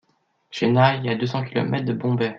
Chennai 0.49 1.03
est 1.05 1.09
à 1.11 1.15
deux 1.15 1.27
cents 1.27 1.45
kilomètres 1.45 1.85
de 1.85 1.93
Bombay. 1.93 2.29